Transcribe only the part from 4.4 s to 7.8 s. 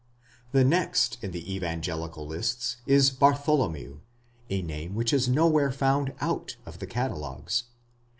a name which is nowhere found out of the catalogues.